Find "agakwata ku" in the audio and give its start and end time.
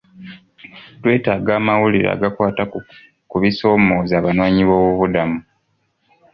2.15-3.35